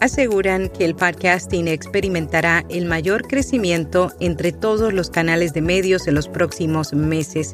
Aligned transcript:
Aseguran 0.00 0.70
que 0.70 0.86
el 0.86 0.94
podcasting 0.94 1.68
experimentará 1.68 2.64
el 2.70 2.86
mayor 2.86 3.28
crecimiento 3.28 4.10
entre 4.18 4.50
todos 4.50 4.94
los 4.94 5.10
canales 5.10 5.52
de 5.52 5.60
medios 5.60 6.08
en 6.08 6.14
los 6.14 6.26
próximos 6.26 6.94
meses. 6.94 7.52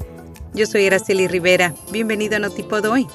Yo 0.55 0.67
soy 0.67 0.87
Araceli 0.87 1.27
Rivera. 1.27 1.75
Bienvenido 1.91 2.37
a 2.37 2.39
Notipod 2.39 2.85
hoy. 2.87 3.09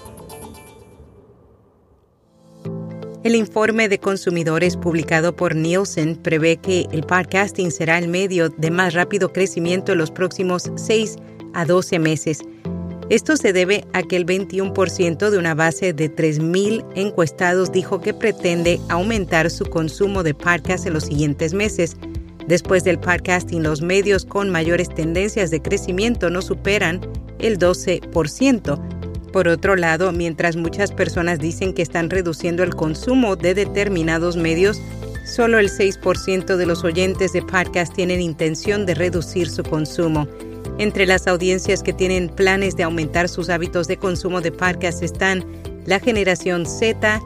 El 3.24 3.36
informe 3.36 3.88
de 3.88 4.00
consumidores 4.00 4.76
publicado 4.76 5.34
por 5.34 5.56
Nielsen 5.56 6.18
prevé 6.18 6.58
que 6.58 6.88
el 6.92 7.04
podcasting 7.04 7.72
será 7.72 8.00
el 8.00 8.10
medio 8.10 8.50
de 8.50 8.70
más 8.70 8.94
rápido 8.94 9.32
crecimiento 9.32 9.94
en 9.94 10.00
los 10.00 10.12
próximos 10.12 10.70
6 10.76 11.16
a 11.54 11.64
12 11.64 12.00
meses. 12.00 12.42
Esto 13.12 13.36
se 13.36 13.52
debe 13.52 13.84
a 13.92 14.04
que 14.04 14.16
el 14.16 14.26
21% 14.26 15.32
de 15.32 15.38
una 15.38 15.54
base 15.54 15.92
de 15.92 16.10
3.000 16.10 16.86
encuestados 16.96 17.70
dijo 17.74 18.00
que 18.00 18.14
pretende 18.14 18.80
aumentar 18.88 19.50
su 19.50 19.66
consumo 19.66 20.24
de 20.24 20.34
podcast 20.34 20.86
en 20.86 20.94
los 20.94 21.08
siguientes 21.08 21.54
meses. 21.54 21.98
Después 22.48 22.86
del 22.86 23.02
podcasting, 23.02 23.64
los 23.64 23.82
medios 23.82 24.24
con 24.24 24.50
mayores 24.50 24.88
tendencias 24.88 25.52
de 25.52 25.62
crecimiento 25.62 26.30
no 26.30 26.42
superan 26.42 27.02
el 27.40 27.60
12%. 27.60 28.80
Por 29.34 29.50
otro 29.50 29.76
lado, 29.76 30.14
mientras 30.14 30.56
muchas 30.56 30.94
personas 30.94 31.40
dicen 31.40 31.74
que 31.74 31.82
están 31.82 32.10
reduciendo 32.10 32.64
el 32.64 32.74
consumo 32.74 33.36
de 33.36 33.54
determinados 33.54 34.38
medios, 34.38 34.82
solo 35.26 35.60
el 35.60 35.70
6% 35.70 36.56
de 36.56 36.66
los 36.66 36.86
oyentes 36.86 37.34
de 37.34 37.42
podcast 37.42 37.94
tienen 37.94 38.22
intención 38.22 38.86
de 38.86 38.96
reducir 38.96 39.50
su 39.50 39.64
consumo. 39.64 40.30
Entre 40.82 41.06
las 41.06 41.28
audiencias 41.28 41.84
que 41.84 41.94
tienen 41.94 42.28
planes 42.28 42.76
de 42.76 42.82
aumentar 42.82 43.30
sus 43.30 43.50
hábitos 43.50 43.88
de 43.88 43.98
consumo 43.98 44.42
de 44.42 44.52
podcast 44.52 45.04
están 45.04 45.46
la 45.86 46.00
generación 46.00 46.66
Z, 46.66 47.22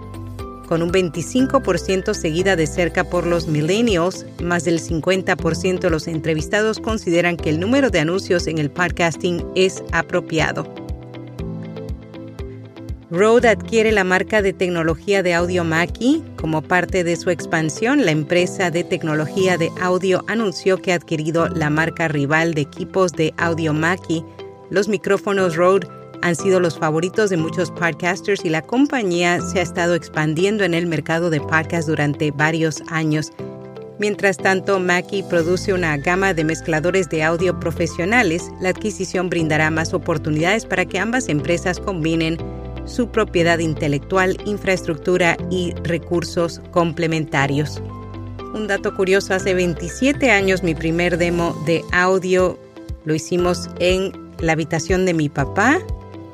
con 0.67 0.81
un 0.81 0.91
25% 0.91 2.13
seguida 2.13 2.57
de 2.57 2.67
cerca 2.67 3.05
por 3.05 3.25
los 3.25 3.47
millennials, 3.47 4.25
más 4.43 4.65
del 4.65 4.81
50% 4.81 5.79
de 5.79 5.89
los 5.89 6.09
entrevistados 6.09 6.81
consideran 6.81 7.37
que 7.37 7.49
el 7.49 7.61
número 7.61 7.89
de 7.89 8.01
anuncios 8.01 8.47
en 8.47 8.57
el 8.57 8.69
podcasting 8.69 9.41
es 9.55 9.81
apropiado. 9.93 10.84
Rode 13.11 13.49
adquiere 13.49 13.91
la 13.91 14.03
marca 14.03 14.41
de 14.41 14.51
tecnología 14.51 15.21
de 15.21 15.35
audio 15.35 15.63
Mackie. 15.63 16.23
Como 16.37 16.63
parte 16.63 17.03
de 17.03 17.15
su 17.15 17.29
expansión, 17.29 18.03
la 18.03 18.09
empresa 18.09 18.71
de 18.71 18.83
tecnología 18.83 19.57
de 19.57 19.69
audio 19.79 20.25
anunció 20.27 20.81
que 20.81 20.91
ha 20.91 20.95
adquirido 20.95 21.47
la 21.49 21.69
marca 21.69 22.07
rival 22.07 22.55
de 22.55 22.61
equipos 22.61 23.11
de 23.11 23.31
audio 23.37 23.73
Mackie. 23.73 24.25
Los 24.71 24.87
micrófonos 24.87 25.55
Rode 25.55 25.87
han 26.23 26.35
sido 26.35 26.59
los 26.59 26.79
favoritos 26.79 27.29
de 27.29 27.37
muchos 27.37 27.69
podcasters 27.69 28.43
y 28.43 28.49
la 28.49 28.63
compañía 28.63 29.39
se 29.39 29.59
ha 29.59 29.61
estado 29.63 29.93
expandiendo 29.93 30.63
en 30.63 30.73
el 30.73 30.87
mercado 30.87 31.29
de 31.29 31.41
podcast 31.41 31.87
durante 31.87 32.31
varios 32.31 32.81
años. 32.87 33.31
Mientras 33.99 34.37
tanto, 34.37 34.79
Mackie 34.79 35.23
produce 35.23 35.73
una 35.73 35.95
gama 35.97 36.33
de 36.33 36.43
mezcladores 36.43 37.07
de 37.09 37.23
audio 37.23 37.59
profesionales. 37.59 38.51
La 38.59 38.69
adquisición 38.69 39.29
brindará 39.29 39.69
más 39.69 39.93
oportunidades 39.93 40.65
para 40.65 40.85
que 40.85 40.99
ambas 40.99 41.29
empresas 41.29 41.79
combinen 41.79 42.37
su 42.85 43.09
propiedad 43.09 43.59
intelectual, 43.59 44.37
infraestructura 44.45 45.37
y 45.49 45.73
recursos 45.83 46.61
complementarios. 46.71 47.81
Un 48.53 48.67
dato 48.67 48.95
curioso, 48.95 49.33
hace 49.33 49.53
27 49.53 50.31
años 50.31 50.63
mi 50.63 50.73
primer 50.75 51.17
demo 51.17 51.53
de 51.65 51.83
audio 51.91 52.57
lo 53.03 53.13
hicimos 53.13 53.69
en 53.79 54.11
la 54.39 54.53
habitación 54.53 55.05
de 55.05 55.13
mi 55.13 55.29
papá, 55.29 55.79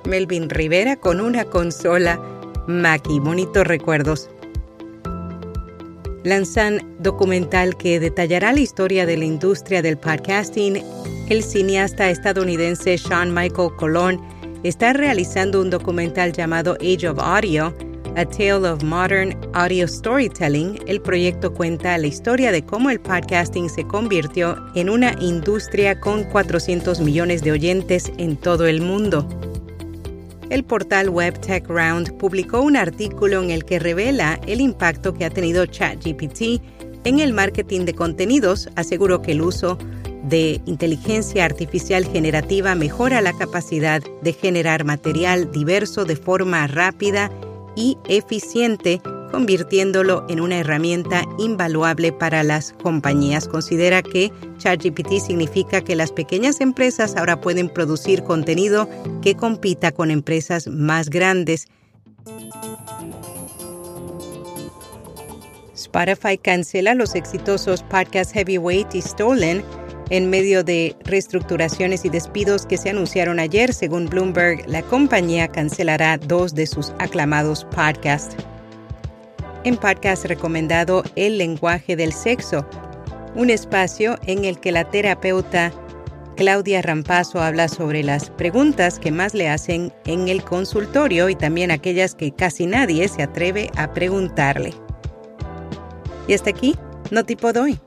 Melvin 0.05 0.49
Rivera, 0.49 0.95
con 0.95 1.19
una 1.19 1.45
consola 1.45 2.19
Mackie. 2.67 3.19
Bonitos 3.19 3.67
recuerdos. 3.67 4.29
Lanzan 6.23 6.81
documental 6.99 7.75
que 7.75 7.99
detallará 7.99 8.53
la 8.53 8.59
historia 8.59 9.05
de 9.05 9.17
la 9.17 9.25
industria 9.25 9.81
del 9.81 9.97
podcasting. 9.97 10.81
El 11.29 11.43
cineasta 11.43 12.09
estadounidense 12.09 12.97
Sean 12.97 13.33
Michael 13.33 13.71
Colon 13.77 14.21
está 14.63 14.93
realizando 14.93 15.59
un 15.61 15.69
documental 15.69 16.33
llamado 16.33 16.77
Age 16.81 17.09
of 17.09 17.19
Audio, 17.19 17.73
A 18.15 18.25
Tale 18.25 18.69
of 18.69 18.83
Modern 18.83 19.35
Audio 19.53 19.87
Storytelling. 19.87 20.79
El 20.85 21.01
proyecto 21.01 21.53
cuenta 21.53 21.97
la 21.97 22.07
historia 22.07 22.51
de 22.51 22.63
cómo 22.63 22.89
el 22.89 22.99
podcasting 22.99 23.69
se 23.69 23.85
convirtió 23.87 24.55
en 24.75 24.89
una 24.89 25.15
industria 25.19 25.99
con 25.99 26.23
400 26.25 26.99
millones 26.99 27.41
de 27.43 27.53
oyentes 27.53 28.11
en 28.17 28.37
todo 28.37 28.67
el 28.67 28.81
mundo. 28.81 29.27
El 30.49 30.63
portal 30.63 31.09
web 31.09 31.39
Round 31.67 32.17
publicó 32.17 32.61
un 32.61 32.75
artículo 32.75 33.41
en 33.41 33.51
el 33.51 33.63
que 33.63 33.79
revela 33.79 34.39
el 34.45 34.59
impacto 34.59 35.13
que 35.13 35.25
ha 35.25 35.29
tenido 35.29 35.65
ChatGPT 35.65 36.61
en 37.05 37.19
el 37.19 37.33
marketing 37.33 37.85
de 37.85 37.93
contenidos. 37.93 38.69
Aseguró 38.75 39.21
que 39.21 39.31
el 39.31 39.41
uso 39.41 39.77
de 40.23 40.61
inteligencia 40.65 41.45
artificial 41.45 42.05
generativa 42.05 42.75
mejora 42.75 43.21
la 43.21 43.33
capacidad 43.33 44.01
de 44.21 44.33
generar 44.33 44.83
material 44.83 45.51
diverso 45.51 46.05
de 46.05 46.15
forma 46.15 46.67
rápida 46.67 47.31
y 47.75 47.97
eficiente, 48.07 49.01
convirtiéndolo 49.31 50.25
en 50.29 50.41
una 50.41 50.57
herramienta 50.57 51.23
invaluable 51.39 52.11
para 52.11 52.43
las 52.43 52.73
compañías. 52.73 53.47
Considera 53.47 54.01
que 54.01 54.31
ChatGPT 54.57 55.19
significa 55.25 55.81
que 55.81 55.95
las 55.95 56.11
pequeñas 56.11 56.61
empresas 56.61 57.15
ahora 57.15 57.39
pueden 57.39 57.69
producir 57.69 58.23
contenido 58.23 58.89
que 59.21 59.35
compita 59.35 59.91
con 59.91 60.11
empresas 60.11 60.67
más 60.67 61.09
grandes. 61.09 61.67
Spotify 65.73 66.37
cancela 66.37 66.93
los 66.93 67.15
exitosos 67.15 67.83
podcasts 67.83 68.33
Heavyweight 68.33 68.93
y 68.93 69.01
Stolen 69.01 69.63
en 70.11 70.29
medio 70.29 70.63
de 70.65 70.93
reestructuraciones 71.05 72.03
y 72.03 72.09
despidos 72.09 72.65
que 72.65 72.77
se 72.77 72.89
anunciaron 72.89 73.39
ayer, 73.39 73.73
según 73.73 74.07
Bloomberg, 74.07 74.67
la 74.67 74.81
compañía 74.81 75.47
cancelará 75.47 76.17
dos 76.17 76.53
de 76.53 76.67
sus 76.67 76.91
aclamados 76.99 77.63
podcasts. 77.73 78.35
En 79.63 79.77
podcast 79.77 80.25
recomendado 80.25 81.03
El 81.15 81.37
lenguaje 81.37 81.95
del 81.95 82.11
sexo, 82.11 82.67
un 83.35 83.49
espacio 83.49 84.19
en 84.27 84.43
el 84.43 84.59
que 84.59 84.73
la 84.73 84.83
terapeuta 84.83 85.71
Claudia 86.35 86.81
Rampazo 86.81 87.41
habla 87.41 87.69
sobre 87.69 88.03
las 88.03 88.31
preguntas 88.31 88.99
que 88.99 89.11
más 89.11 89.33
le 89.33 89.47
hacen 89.47 89.93
en 90.05 90.27
el 90.27 90.43
consultorio 90.43 91.29
y 91.29 91.35
también 91.35 91.71
aquellas 91.71 92.15
que 92.15 92.31
casi 92.33 92.65
nadie 92.65 93.07
se 93.07 93.23
atreve 93.23 93.71
a 93.77 93.93
preguntarle. 93.93 94.73
Y 96.27 96.33
hasta 96.33 96.49
aquí, 96.49 96.75
no 97.11 97.23
tipo 97.23 97.53
doy. 97.53 97.79